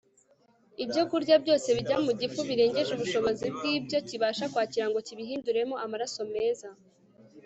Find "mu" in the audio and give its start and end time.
2.05-2.11